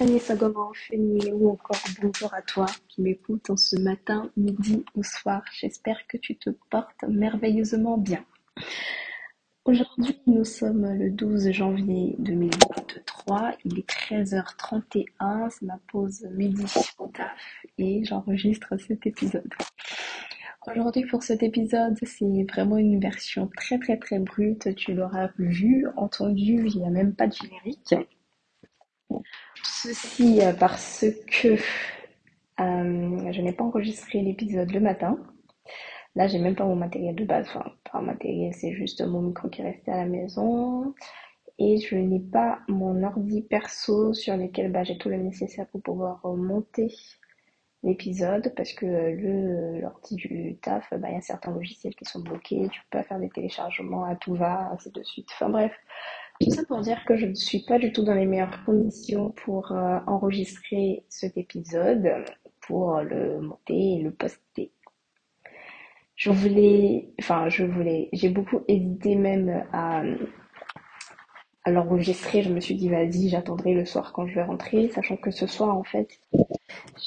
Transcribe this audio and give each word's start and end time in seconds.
Ou 0.00 1.50
encore 1.50 1.82
bonjour 2.00 2.32
à 2.32 2.40
toi 2.42 2.66
qui 2.88 3.02
m'écoutes 3.02 3.50
en 3.50 3.56
ce 3.56 3.74
matin, 3.74 4.30
midi 4.36 4.84
ou 4.94 5.02
soir. 5.02 5.42
J'espère 5.52 6.06
que 6.06 6.16
tu 6.16 6.36
te 6.36 6.50
portes 6.70 7.02
merveilleusement 7.08 7.98
bien. 7.98 8.24
Aujourd'hui, 9.64 10.20
nous 10.28 10.44
sommes 10.44 10.86
le 10.94 11.10
12 11.10 11.50
janvier 11.50 12.14
2023. 12.20 13.56
Il 13.64 13.80
est 13.80 13.90
13h31. 13.90 15.50
C'est 15.50 15.66
ma 15.66 15.80
pause 15.90 16.28
midi 16.30 16.64
au 16.98 17.08
taf 17.08 17.66
et 17.76 18.04
j'enregistre 18.04 18.76
cet 18.78 19.04
épisode. 19.04 19.52
Aujourd'hui, 20.70 21.06
pour 21.06 21.24
cet 21.24 21.42
épisode, 21.42 21.98
c'est 22.04 22.46
vraiment 22.48 22.76
une 22.76 23.00
version 23.00 23.50
très 23.56 23.80
très 23.80 23.96
très 23.96 24.20
brute. 24.20 24.76
Tu 24.76 24.94
l'auras 24.94 25.30
vu, 25.38 25.88
entendu, 25.96 26.68
il 26.68 26.78
n'y 26.78 26.86
a 26.86 26.90
même 26.90 27.16
pas 27.16 27.26
de 27.26 27.32
générique. 27.32 27.96
Ceci 29.64 30.40
euh, 30.42 30.52
parce 30.52 31.04
que 31.26 31.48
euh, 31.48 33.32
je 33.32 33.40
n'ai 33.40 33.52
pas 33.52 33.64
enregistré 33.64 34.20
l'épisode 34.20 34.70
le 34.70 34.80
matin. 34.80 35.18
Là, 36.16 36.26
j'ai 36.26 36.38
même 36.38 36.56
pas 36.56 36.64
mon 36.64 36.76
matériel 36.76 37.14
de 37.14 37.24
base. 37.24 37.46
Enfin, 37.48 37.72
pas 37.90 38.00
matériel, 38.00 38.52
c'est 38.54 38.72
juste 38.72 39.02
mon 39.02 39.22
micro 39.22 39.48
qui 39.48 39.60
est 39.62 39.70
resté 39.70 39.92
à 39.92 39.98
la 39.98 40.06
maison. 40.06 40.94
Et 41.58 41.78
je 41.78 41.96
n'ai 41.96 42.20
pas 42.20 42.60
mon 42.68 43.02
ordi 43.02 43.42
perso 43.42 44.12
sur 44.14 44.36
lequel 44.36 44.70
bah, 44.72 44.84
j'ai 44.84 44.98
tout 44.98 45.08
le 45.08 45.16
nécessaire 45.16 45.66
pour 45.68 45.82
pouvoir 45.82 46.20
monter 46.24 46.92
l'épisode 47.84 48.52
parce 48.56 48.72
que 48.72 48.86
le 48.86 49.80
l'ordi 49.80 50.16
du 50.16 50.56
taf, 50.60 50.88
bah, 50.92 51.08
il 51.10 51.14
y 51.14 51.18
a 51.18 51.20
certains 51.20 51.52
logiciels 51.52 51.94
qui 51.94 52.04
sont 52.04 52.20
bloqués, 52.20 52.68
tu 52.70 52.80
peux 52.90 52.98
pas 52.98 53.04
faire 53.04 53.20
des 53.20 53.28
téléchargements 53.28 54.04
à 54.04 54.16
tout 54.16 54.34
va, 54.34 54.70
ainsi 54.72 54.90
de 54.90 55.02
suite. 55.02 55.28
Enfin 55.32 55.48
bref, 55.48 55.72
tout 56.40 56.50
ça 56.50 56.64
pour 56.64 56.80
dire 56.80 57.04
que 57.04 57.16
je 57.16 57.26
ne 57.26 57.34
suis 57.34 57.64
pas 57.64 57.78
du 57.78 57.92
tout 57.92 58.02
dans 58.02 58.14
les 58.14 58.26
meilleures 58.26 58.64
conditions 58.64 59.30
pour 59.30 59.72
euh, 59.72 59.98
enregistrer 60.06 61.04
cet 61.08 61.36
épisode, 61.36 62.24
pour 62.60 63.00
le 63.00 63.40
monter 63.40 63.94
et 63.96 64.02
le 64.02 64.12
poster. 64.12 64.70
Je 66.14 66.30
voulais, 66.30 67.10
enfin 67.20 67.48
je 67.48 67.64
voulais, 67.64 68.08
j'ai 68.12 68.28
beaucoup 68.28 68.62
hésité 68.68 69.14
même 69.14 69.64
à, 69.72 70.02
l'enregistrer. 71.66 72.42
Je 72.42 72.50
me 72.52 72.60
suis 72.60 72.74
dit 72.74 72.88
vas-y, 72.88 73.28
j'attendrai 73.28 73.74
le 73.74 73.84
soir 73.84 74.12
quand 74.12 74.26
je 74.26 74.34
vais 74.36 74.42
rentrer, 74.42 74.88
sachant 74.88 75.16
que 75.16 75.30
ce 75.30 75.46
soir 75.46 75.76
en 75.76 75.84
fait 75.84 76.20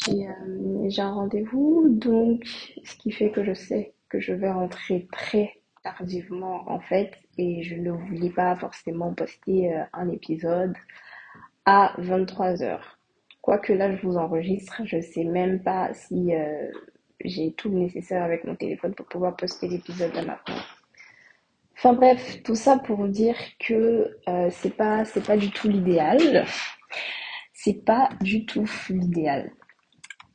j'ai 0.05 0.27
euh, 0.27 0.89
un 0.97 1.11
rendez-vous, 1.13 1.87
donc 1.89 2.45
ce 2.83 2.95
qui 2.97 3.11
fait 3.11 3.31
que 3.31 3.43
je 3.43 3.53
sais 3.53 3.93
que 4.09 4.19
je 4.19 4.33
vais 4.33 4.51
rentrer 4.51 5.07
très 5.11 5.60
tardivement 5.83 6.69
en 6.69 6.79
fait 6.79 7.11
et 7.37 7.63
je 7.63 7.75
ne 7.75 7.91
voulais 7.91 8.29
pas 8.29 8.55
forcément 8.55 9.13
poster 9.13 9.73
euh, 9.73 9.83
un 9.93 10.09
épisode 10.09 10.73
à 11.65 11.93
23h. 11.99 12.79
Quoique 13.41 13.73
là 13.73 13.95
je 13.95 14.01
vous 14.01 14.17
enregistre, 14.17 14.81
je 14.85 15.01
sais 15.01 15.23
même 15.23 15.61
pas 15.63 15.93
si 15.93 16.35
euh, 16.35 16.71
j'ai 17.23 17.53
tout 17.53 17.69
le 17.69 17.79
nécessaire 17.79 18.23
avec 18.23 18.43
mon 18.45 18.55
téléphone 18.55 18.93
pour 18.93 19.07
pouvoir 19.07 19.35
poster 19.35 19.67
l'épisode 19.67 20.13
là 20.13 20.23
maintenant. 20.23 20.61
Enfin 21.77 21.93
bref, 21.93 22.43
tout 22.43 22.55
ça 22.55 22.77
pour 22.77 23.07
dire 23.07 23.35
que 23.59 24.17
euh, 24.29 24.49
c'est 24.51 24.75
pas 24.75 25.03
c'est 25.05 25.25
pas 25.25 25.37
du 25.37 25.49
tout 25.49 25.67
l'idéal. 25.67 26.45
C'est 27.53 27.85
pas 27.85 28.09
du 28.21 28.45
tout 28.45 28.65
l'idéal. 28.89 29.51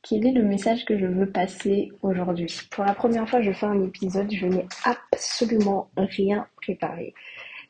Quel 0.08 0.24
est 0.24 0.32
le 0.32 0.44
message 0.44 0.84
que 0.84 0.96
je 0.96 1.06
veux 1.06 1.28
passer 1.28 1.90
aujourd'hui 2.00 2.46
Pour 2.70 2.84
la 2.84 2.94
première 2.94 3.28
fois, 3.28 3.42
je 3.42 3.50
fais 3.50 3.66
un 3.66 3.82
épisode, 3.82 4.30
je 4.32 4.46
n'ai 4.46 4.64
absolument 4.84 5.90
rien 5.96 6.46
préparé. 6.62 7.12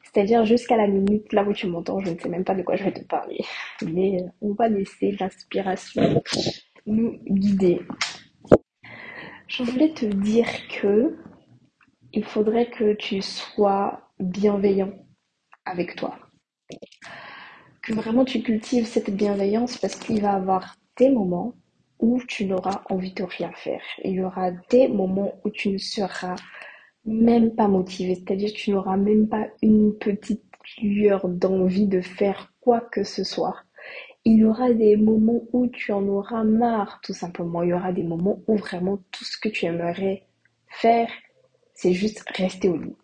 C'est-à-dire 0.03 0.45
jusqu'à 0.45 0.77
la 0.77 0.87
minute 0.87 1.33
là 1.33 1.45
où 1.45 1.55
tu 1.55 1.67
m'entends, 1.67 1.98
je 2.01 2.11
ne 2.11 2.19
sais 2.19 2.28
même 2.28 2.45
pas 2.45 2.55
de 2.55 2.61
quoi 2.61 2.77
je 2.77 2.84
vais 2.84 2.93
te 2.93 3.05
parler. 3.05 3.43
Mais 3.83 4.20
euh, 4.20 4.27
on 4.43 4.53
va 4.53 4.69
laisser 4.69 5.17
l'inspiration 5.19 6.23
nous 6.84 7.19
guider. 7.27 7.81
Je 9.48 9.62
voulais 9.62 9.95
te 9.95 10.05
dire 10.05 10.47
que 10.69 11.17
il 12.12 12.25
faudrait 12.25 12.69
que 12.69 12.93
tu 12.93 13.22
sois 13.22 14.11
bienveillant 14.21 14.93
avec 15.65 15.97
toi. 15.97 16.19
Que 17.81 17.94
vraiment 17.94 18.27
tu 18.27 18.43
cultives 18.43 18.84
cette 18.84 19.11
bienveillance 19.11 19.78
parce 19.78 19.97
qu'il 19.97 20.21
va 20.21 20.32
y 20.32 20.37
avoir 20.37 20.77
des 20.99 21.09
moments 21.09 21.55
où 21.99 22.21
tu 22.27 22.47
n'auras 22.47 22.83
envie 22.91 23.12
de 23.12 23.25
rien 23.25 23.53
faire. 23.53 23.83
Il 24.05 24.12
y 24.12 24.23
aura 24.23 24.51
des 24.71 24.89
moments 24.89 25.34
où 25.45 25.51
tu 25.51 25.71
ne 25.71 25.79
seras 25.79 26.37
même 27.05 27.55
pas 27.55 27.69
motivé, 27.69 28.17
c'est-à-dire 28.17 28.53
tu 28.53 28.73
n'auras 28.73 28.97
même 28.97 29.29
pas 29.29 29.47
une 29.62 29.97
petite 29.97 30.43
lueur 30.83 31.29
d'envie 31.29 31.87
de 31.87 32.01
faire 32.01 32.53
quoi 32.61 32.81
que 32.81 33.05
ce 33.05 33.25
soit. 33.25 33.56
Il 34.25 34.39
y 34.39 34.45
aura 34.45 34.73
des 34.73 34.97
moments 34.97 35.43
où 35.53 35.69
tu 35.69 35.93
en 35.93 36.06
auras 36.09 36.43
marre, 36.43 37.01
tout 37.05 37.12
simplement. 37.12 37.62
Il 37.62 37.71
y 37.71 37.73
aura 37.73 37.93
des 37.93 38.03
moments 38.03 38.43
où 38.49 38.56
vraiment 38.56 38.99
tout 39.12 39.25
ce 39.25 39.39
que 39.39 39.49
tu 39.49 39.67
aimerais 39.67 40.27
faire, 40.69 41.09
c'est 41.75 41.93
juste 41.93 42.25
rester 42.35 42.69
au 42.69 42.77
lit. 42.77 42.97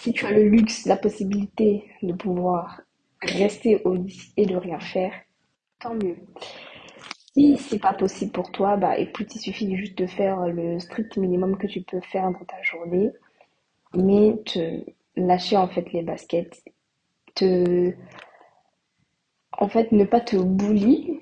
Si 0.00 0.12
tu 0.12 0.24
as 0.24 0.30
le 0.30 0.48
luxe, 0.48 0.86
la 0.86 0.96
possibilité 0.96 1.84
de 2.02 2.12
pouvoir 2.12 2.80
rester 3.20 3.82
au 3.84 3.94
lit 3.94 4.32
et 4.36 4.46
de 4.46 4.56
rien 4.56 4.78
faire, 4.78 5.12
tant 5.80 5.94
mieux. 5.94 6.16
Si 7.40 7.56
c'est 7.56 7.78
pas 7.78 7.94
possible 7.94 8.32
pour 8.32 8.52
toi, 8.52 8.76
bah 8.76 8.98
écoute, 8.98 9.34
il 9.34 9.38
suffit 9.38 9.74
juste 9.74 9.96
de 9.96 10.06
faire 10.06 10.46
le 10.46 10.78
strict 10.78 11.16
minimum 11.16 11.56
que 11.56 11.66
tu 11.66 11.80
peux 11.80 12.00
faire 12.02 12.30
dans 12.30 12.44
ta 12.44 12.60
journée, 12.60 13.12
mais 13.94 14.36
te 14.44 14.84
lâcher 15.16 15.56
en 15.56 15.66
fait 15.66 15.90
les 15.94 16.02
baskets, 16.02 16.62
te 17.34 17.94
en 19.56 19.68
fait 19.70 19.90
ne 19.92 20.04
pas 20.04 20.20
te 20.20 20.36
bully, 20.36 21.18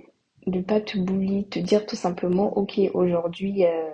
ne 0.48 0.60
pas 0.60 0.80
te 0.80 0.98
bully, 0.98 1.48
te 1.48 1.60
dire 1.60 1.86
tout 1.86 1.94
simplement 1.94 2.58
ok 2.58 2.80
aujourd'hui 2.94 3.64
euh, 3.64 3.88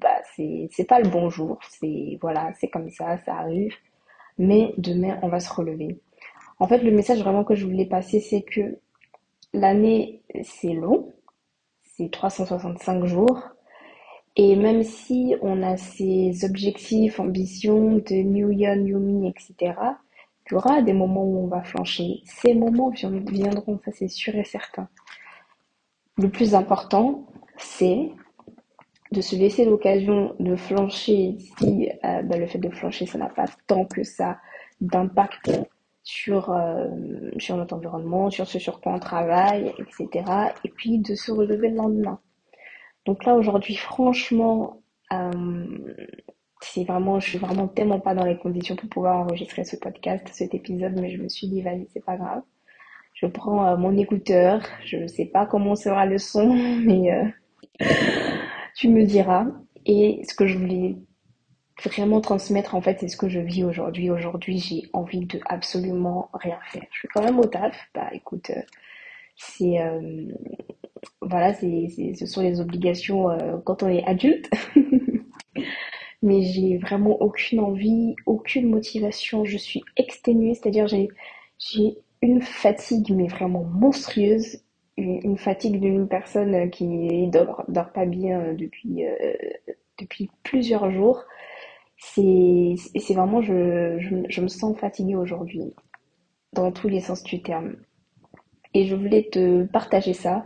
bah 0.00 0.22
c'est 0.34 0.68
c'est 0.72 0.86
pas 0.88 1.00
le 1.00 1.10
bon 1.10 1.28
jour, 1.28 1.58
c'est 1.68 2.18
voilà, 2.22 2.50
c'est 2.58 2.68
comme 2.68 2.88
ça, 2.88 3.18
ça 3.26 3.34
arrive, 3.34 3.74
mais 4.38 4.72
demain 4.78 5.18
on 5.20 5.28
va 5.28 5.38
se 5.38 5.52
relever. 5.52 6.00
En 6.58 6.66
fait, 6.66 6.78
le 6.78 6.92
message 6.92 7.20
vraiment 7.20 7.44
que 7.44 7.54
je 7.54 7.66
voulais 7.66 7.86
passer, 7.86 8.20
c'est 8.20 8.42
que 8.42 8.78
l'année 9.52 10.22
c'est 10.44 10.72
long, 10.72 11.12
c'est 11.96 12.10
365 12.10 13.04
jours. 13.04 13.48
Et 14.36 14.56
même 14.56 14.82
si 14.82 15.34
on 15.42 15.62
a 15.62 15.76
ces 15.76 16.44
objectifs, 16.44 17.20
ambitions 17.20 17.96
de 17.96 18.22
New 18.22 18.50
Year, 18.50 18.76
New 18.76 18.98
Me, 18.98 19.28
etc., 19.28 19.74
il 20.46 20.54
y 20.54 20.56
aura 20.56 20.82
des 20.82 20.92
moments 20.92 21.24
où 21.24 21.44
on 21.44 21.46
va 21.46 21.62
flancher. 21.62 22.20
Ces 22.24 22.54
moments 22.54 22.90
viendront, 22.90 23.78
ça 23.84 23.92
c'est 23.92 24.08
sûr 24.08 24.34
et 24.34 24.44
certain. 24.44 24.88
Le 26.16 26.28
plus 26.28 26.54
important, 26.54 27.26
c'est 27.58 28.10
de 29.12 29.20
se 29.20 29.36
laisser 29.36 29.64
l'occasion 29.64 30.34
de 30.40 30.56
flancher 30.56 31.36
si 31.38 31.90
euh, 32.04 32.22
bah, 32.22 32.38
le 32.38 32.46
fait 32.46 32.58
de 32.58 32.70
flancher, 32.70 33.06
ça 33.06 33.18
n'a 33.18 33.28
pas 33.28 33.46
tant 33.66 33.84
que 33.84 34.02
ça 34.02 34.38
d'impact 34.80 35.50
sur, 36.02 36.50
euh, 36.50 36.88
sur 37.38 37.56
notre 37.56 37.74
environnement, 37.74 38.30
sur 38.30 38.46
ce 38.46 38.58
sur 38.58 38.80
quoi 38.80 38.94
on 38.94 38.98
travaille, 38.98 39.72
etc. 39.78 40.24
Et 40.64 40.68
puis 40.68 40.98
de 40.98 41.14
se 41.14 41.30
relever 41.30 41.68
le 41.68 41.76
lendemain. 41.76 42.20
Donc 43.06 43.24
là 43.24 43.34
aujourd'hui, 43.34 43.76
franchement, 43.76 44.82
euh, 45.12 45.94
c'est 46.60 46.84
vraiment, 46.84 47.20
je 47.20 47.30
suis 47.30 47.38
vraiment 47.38 47.68
tellement 47.68 48.00
pas 48.00 48.14
dans 48.14 48.24
les 48.24 48.38
conditions 48.38 48.76
pour 48.76 48.88
pouvoir 48.88 49.18
enregistrer 49.18 49.64
ce 49.64 49.76
podcast, 49.76 50.28
cet 50.32 50.54
épisode, 50.54 50.98
mais 51.00 51.10
je 51.10 51.22
me 51.22 51.28
suis 51.28 51.48
dit, 51.48 51.62
vas-y, 51.62 51.88
c'est 51.92 52.04
pas 52.04 52.16
grave. 52.16 52.42
Je 53.14 53.26
prends 53.26 53.66
euh, 53.66 53.76
mon 53.76 53.96
écouteur, 53.96 54.62
je 54.84 55.06
sais 55.06 55.26
pas 55.26 55.46
comment 55.46 55.76
sera 55.76 56.06
le 56.06 56.18
son, 56.18 56.54
mais 56.84 57.32
tu 58.76 58.88
me 58.88 59.04
diras. 59.04 59.46
Et 59.84 60.22
ce 60.28 60.34
que 60.34 60.46
je 60.46 60.58
voulais 60.58 60.96
vraiment 61.84 62.20
transmettre 62.20 62.74
en 62.74 62.80
fait 62.80 62.98
c'est 63.00 63.08
ce 63.08 63.16
que 63.16 63.28
je 63.28 63.40
vis 63.40 63.64
aujourd'hui. 63.64 64.10
Aujourd'hui 64.10 64.58
j'ai 64.58 64.82
envie 64.92 65.26
de 65.26 65.40
absolument 65.46 66.30
rien 66.34 66.58
faire. 66.70 66.84
Je 66.90 66.98
suis 66.98 67.08
quand 67.08 67.22
même 67.22 67.38
au 67.38 67.44
taf. 67.46 67.76
Bah 67.94 68.08
écoute, 68.12 68.50
euh, 68.50 68.62
c'est 69.36 69.80
euh, 69.80 70.26
voilà, 71.20 71.54
ce 71.54 72.26
sont 72.26 72.42
les 72.42 72.60
obligations 72.60 73.30
euh, 73.30 73.58
quand 73.64 73.82
on 73.82 73.88
est 73.88 74.04
adulte. 74.04 74.50
Mais 76.22 76.42
j'ai 76.42 76.78
vraiment 76.78 77.20
aucune 77.20 77.58
envie, 77.58 78.14
aucune 78.26 78.68
motivation. 78.70 79.44
Je 79.44 79.56
suis 79.56 79.82
exténuée, 79.96 80.54
c'est-à-dire 80.54 80.86
j'ai 80.86 81.08
j'ai 81.58 81.98
une 82.22 82.40
fatigue 82.42 83.10
mais 83.10 83.26
vraiment 83.26 83.64
monstrueuse. 83.64 84.58
Une, 84.96 85.38
fatigue 85.38 85.80
d'une 85.80 86.06
personne 86.06 86.70
qui 86.70 87.26
dort, 87.28 87.64
dort 87.66 87.90
pas 87.92 88.04
bien 88.04 88.52
depuis, 88.52 89.04
depuis 89.98 90.30
plusieurs 90.44 90.92
jours 90.92 91.24
c'est 92.04 93.14
vraiment 93.14 93.42
je, 93.42 93.98
je, 93.98 94.16
je, 94.28 94.40
me 94.40 94.48
sens 94.48 94.76
fatiguée 94.78 95.16
aujourd'hui 95.16 95.72
dans 96.52 96.72
tous 96.72 96.88
les 96.88 97.00
sens 97.00 97.22
du 97.22 97.42
terme 97.42 97.76
et 98.74 98.86
je 98.86 98.94
voulais 98.94 99.28
te 99.30 99.64
partager 99.64 100.12
ça 100.12 100.44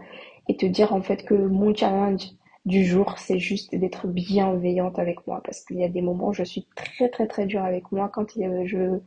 et 0.48 0.56
te 0.56 0.66
dire 0.66 0.92
en 0.92 1.02
fait 1.02 1.24
que 1.24 1.34
mon 1.34 1.74
challenge 1.74 2.26
du 2.64 2.84
jour 2.84 3.18
c'est 3.18 3.38
juste 3.38 3.74
d'être 3.74 4.06
bienveillante 4.06 4.98
avec 4.98 5.26
moi 5.26 5.40
parce 5.44 5.64
qu'il 5.64 5.78
y 5.78 5.84
a 5.84 5.88
des 5.88 6.02
moments 6.02 6.28
où 6.28 6.32
je 6.34 6.44
suis 6.44 6.66
très 6.76 7.08
très 7.08 7.26
très 7.26 7.46
dure 7.46 7.64
avec 7.64 7.90
moi 7.92 8.08
quand 8.12 8.32
je 8.36 9.00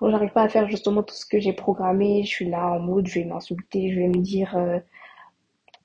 quand 0.00 0.10
j'arrive 0.10 0.32
pas 0.32 0.42
à 0.42 0.48
faire 0.48 0.68
justement 0.68 1.02
tout 1.02 1.14
ce 1.14 1.26
que 1.26 1.38
j'ai 1.38 1.52
programmé, 1.52 2.22
je 2.24 2.28
suis 2.28 2.48
là 2.48 2.72
en 2.72 2.80
mode, 2.80 3.06
je 3.06 3.20
vais 3.20 3.26
m'insulter, 3.26 3.92
je 3.92 4.00
vais 4.00 4.08
me 4.08 4.16
dire, 4.16 4.56
euh, 4.56 4.78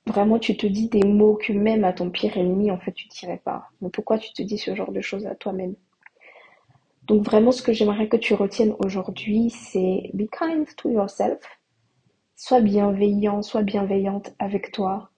vraiment, 0.08 0.40
tu 0.40 0.56
te 0.56 0.66
dis 0.66 0.88
des 0.88 1.04
mots 1.04 1.36
que 1.36 1.52
même 1.52 1.84
à 1.84 1.92
ton 1.92 2.10
pire 2.10 2.38
ennemi, 2.38 2.72
en 2.72 2.80
fait, 2.80 2.94
tu 2.94 3.08
dirais 3.10 3.42
pas. 3.44 3.70
Mais 3.82 3.90
pourquoi 3.90 4.18
tu 4.18 4.32
te 4.32 4.42
dis 4.42 4.58
ce 4.58 4.74
genre 4.74 4.94
de 4.94 5.02
choses 5.02 5.26
à 5.26 5.36
toi-même? 5.36 5.76
Donc 7.08 7.24
vraiment, 7.24 7.52
ce 7.52 7.62
que 7.62 7.74
j'aimerais 7.74 8.08
que 8.08 8.18
tu 8.18 8.34
retiennes 8.34 8.76
aujourd'hui, 8.80 9.50
c'est 9.50 10.10
be 10.14 10.28
kind 10.32 10.66
to 10.78 10.90
yourself. 10.90 11.40
Sois 12.36 12.62
bienveillant, 12.62 13.42
sois 13.42 13.62
bienveillante 13.62 14.34
avec 14.40 14.72
toi. 14.72 15.12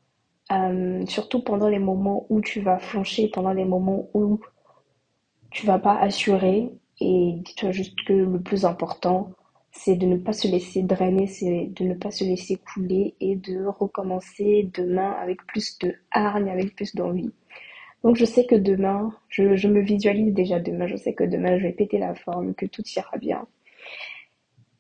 Euh, 0.52 1.06
surtout 1.08 1.42
pendant 1.42 1.68
les 1.68 1.80
moments 1.80 2.26
où 2.30 2.42
tu 2.42 2.62
vas 2.62 2.80
flancher, 2.80 3.30
pendant 3.30 3.54
les 3.54 3.66
moments 3.66 4.10
où 4.14 4.40
tu 5.50 5.66
vas 5.66 5.80
pas 5.80 5.98
assurer. 5.98 6.72
Et 7.00 7.36
dis-toi 7.46 7.72
juste 7.72 7.96
que 8.06 8.14
le 8.14 8.42
plus 8.42 8.66
important, 8.66 9.32
c'est 9.72 9.96
de 9.96 10.06
ne 10.06 10.18
pas 10.18 10.34
se 10.34 10.48
laisser 10.48 10.84
drainer, 10.84 11.28
c'est 11.28 11.68
de 11.68 11.84
ne 11.86 11.94
pas 11.94 12.12
se 12.12 12.24
laisser 12.24 12.58
couler 12.58 13.16
et 13.20 13.36
de 13.36 13.66
recommencer 13.66 14.70
demain 14.74 15.12
avec 15.12 15.46
plus 15.48 15.78
de 15.80 15.94
hargne, 16.12 16.50
avec 16.50 16.76
plus 16.76 16.96
d'envie. 16.96 17.32
Donc 18.04 18.16
je 18.16 18.26
sais 18.26 18.46
que 18.46 18.56
demain, 18.56 19.14
je, 19.30 19.68
me 19.68 19.82
visualise 19.82 20.34
déjà 20.34 20.60
demain, 20.60 20.88
je 20.88 20.98
sais 20.98 21.14
que 21.14 21.24
demain 21.24 21.58
je 21.58 21.64
vais 21.64 21.74
péter 21.74 21.98
la 21.98 22.16
forme, 22.16 22.54
que 22.54 22.66
tout 22.66 22.84
ira 22.96 23.18
bien. 23.18 23.48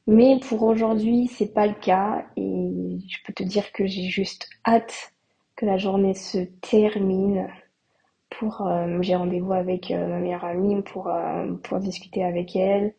Mais 0.05 0.39
pour 0.47 0.63
aujourd'hui, 0.63 1.27
c'est 1.27 1.53
pas 1.53 1.67
le 1.67 1.73
cas 1.73 2.25
et 2.37 2.99
je 3.09 3.17
peux 3.25 3.33
te 3.33 3.43
dire 3.43 3.71
que 3.73 3.85
j'ai 3.85 4.03
juste 4.03 4.47
hâte 4.65 5.13
que 5.55 5.65
la 5.65 5.77
journée 5.77 6.13
se 6.13 6.37
termine 6.61 7.47
pour 8.29 8.67
euh, 8.67 9.01
j'ai 9.01 9.15
rendez-vous 9.15 9.53
avec 9.53 9.91
euh, 9.91 10.07
ma 10.07 10.19
meilleure 10.19 10.45
amie 10.45 10.81
pour 10.83 11.07
euh, 11.07 11.53
pour 11.63 11.79
discuter 11.79 12.23
avec 12.23 12.55
elle. 12.55 12.93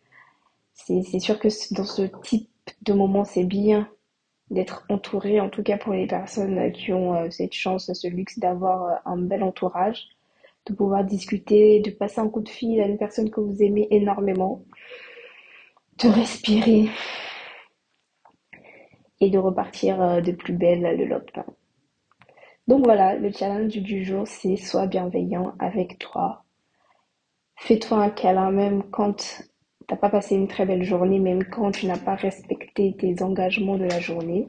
C'est 0.75 1.19
sûr 1.19 1.39
que 1.39 1.49
dans 1.75 1.85
ce 1.85 2.03
type 2.23 2.49
de 2.83 2.93
moment, 2.93 3.25
c'est 3.25 3.45
bien 3.45 3.89
d'être 4.51 4.85
entouré, 4.89 5.41
en 5.41 5.49
tout 5.51 5.63
cas 5.63 5.77
pour 5.77 5.93
les 5.93 6.07
personnes 6.07 6.73
qui 6.73 6.93
ont 6.93 7.31
cette 7.31 7.53
chance, 7.53 7.93
ce 7.93 8.09
luxe 8.09 8.39
d'avoir 8.39 9.01
un 9.05 9.19
bel 9.19 9.43
entourage, 9.43 10.09
de 10.67 10.75
pouvoir 10.75 11.05
discuter, 11.05 11.81
de 11.81 11.91
passer 11.91 12.21
un 12.21 12.29
coup 12.29 12.41
de 12.41 12.49
fil 12.49 12.81
à 12.81 12.87
une 12.87 12.99
personne 12.99 13.31
que 13.31 13.41
vous 13.41 13.63
aimez 13.63 13.89
énormément, 13.91 14.63
de 16.03 16.09
respirer 16.09 16.89
et 19.21 19.31
de 19.31 19.39
repartir 19.39 20.23
de 20.23 20.33
plus 20.33 20.53
belle 20.53 20.97
le 20.97 21.05
lendemain. 21.05 21.45
Donc 22.69 22.85
voilà, 22.85 23.17
le 23.17 23.33
challenge 23.33 23.77
du 23.79 24.05
jour, 24.05 24.27
c'est 24.27 24.57
sois 24.57 24.87
bienveillant 24.87 25.55
avec 25.59 25.99
toi. 25.99 26.45
Fais-toi 27.57 27.99
un 27.99 28.11
câlin 28.11 28.51
même 28.51 28.83
quand 28.91 29.43
t'as 29.89 29.97
pas 29.97 30.11
passé 30.11 30.37
une 30.37 30.47
très 30.49 30.67
belle 30.67 30.85
journée, 30.85 31.19
même 31.19 31.45
quand 31.45 31.73
tu 31.73 31.87
n'as 31.87 31.99
pas 31.99 32.15
respecté 32.15 32.95
tes 32.97 33.23
engagements 33.23 33.79
de 33.79 33.87
la 33.87 33.99
journée. 33.99 34.47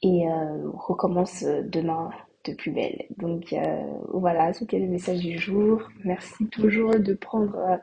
Et 0.00 0.28
euh, 0.28 0.70
recommence 0.74 1.42
demain 1.42 2.10
de 2.44 2.54
plus 2.54 2.70
belle. 2.70 3.06
Donc 3.18 3.52
euh, 3.52 3.82
voilà, 4.14 4.52
c'était 4.52 4.78
le 4.78 4.86
message 4.86 5.18
du 5.18 5.38
jour. 5.38 5.82
Merci 6.04 6.46
toujours 6.46 6.98
de 6.98 7.14
prendre 7.14 7.56
euh, 7.56 7.76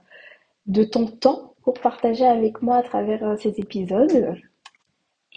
de 0.66 0.84
ton 0.86 1.08
temps 1.08 1.54
pour 1.64 1.74
partager 1.74 2.26
avec 2.26 2.62
moi 2.62 2.78
à 2.78 2.84
travers 2.84 3.38
ces 3.38 3.60
épisodes. 3.60 4.38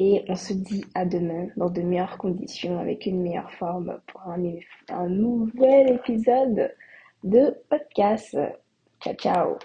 Et 0.00 0.24
on 0.28 0.36
se 0.36 0.52
dit 0.52 0.84
à 0.94 1.04
demain 1.04 1.48
dans 1.56 1.70
de 1.70 1.82
meilleures 1.82 2.18
conditions, 2.18 2.78
avec 2.78 3.06
une 3.06 3.20
meilleure 3.20 3.50
forme 3.54 3.98
pour 4.06 4.22
un 4.22 5.08
nouvel 5.08 5.94
épisode 5.94 6.72
de 7.24 7.56
podcast. 7.68 8.38
Ciao, 9.00 9.14
ciao 9.14 9.58